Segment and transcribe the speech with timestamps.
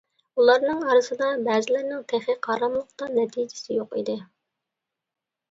[0.43, 4.19] ئۇلارنىڭ ئارىسىدا بەزىلەرنىڭ تېخى قاراملىقتا نەتىجىسى يوق ئىدى.